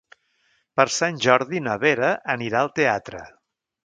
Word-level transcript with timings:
Per 0.79 0.85
Sant 0.95 1.19
Jordi 1.25 1.61
na 1.65 1.75
Vera 1.83 2.09
anirà 2.37 2.63
al 2.65 2.73
teatre. 2.81 3.23